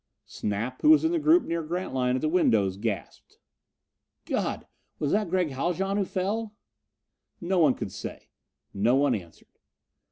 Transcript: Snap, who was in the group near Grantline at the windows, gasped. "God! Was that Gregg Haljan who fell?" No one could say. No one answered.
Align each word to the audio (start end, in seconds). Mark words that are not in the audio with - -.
Snap, 0.25 0.81
who 0.81 0.89
was 0.89 1.05
in 1.05 1.11
the 1.11 1.19
group 1.19 1.43
near 1.43 1.61
Grantline 1.61 2.15
at 2.15 2.21
the 2.21 2.27
windows, 2.27 2.75
gasped. 2.75 3.37
"God! 4.25 4.65
Was 4.97 5.11
that 5.11 5.29
Gregg 5.29 5.51
Haljan 5.51 5.95
who 5.95 6.05
fell?" 6.05 6.55
No 7.39 7.59
one 7.59 7.75
could 7.75 7.91
say. 7.91 8.29
No 8.73 8.95
one 8.95 9.13
answered. 9.13 9.59